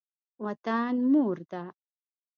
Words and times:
وطن 0.45 0.93
مور 1.11 1.37
ده. 1.51 1.63